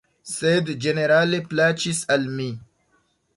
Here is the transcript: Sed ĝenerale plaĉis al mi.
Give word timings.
Sed 0.35 0.71
ĝenerale 0.85 1.41
plaĉis 1.51 2.01
al 2.17 2.27
mi. 2.41 2.49